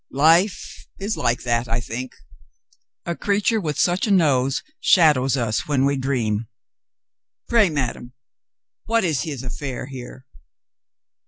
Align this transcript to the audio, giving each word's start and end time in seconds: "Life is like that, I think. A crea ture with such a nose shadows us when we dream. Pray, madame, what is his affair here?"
"Life 0.13 0.87
is 0.97 1.15
like 1.15 1.43
that, 1.43 1.67
I 1.67 1.79
think. 1.79 2.15
A 3.05 3.15
crea 3.15 3.39
ture 3.39 3.61
with 3.61 3.77
such 3.79 4.07
a 4.07 4.09
nose 4.09 4.63
shadows 4.79 5.37
us 5.37 5.67
when 5.67 5.85
we 5.85 5.95
dream. 5.95 6.47
Pray, 7.47 7.69
madame, 7.69 8.13
what 8.85 9.03
is 9.03 9.21
his 9.21 9.43
affair 9.43 9.85
here?" 9.85 10.25